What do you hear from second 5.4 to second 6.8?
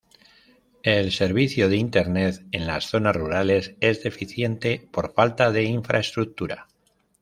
de infraestructura.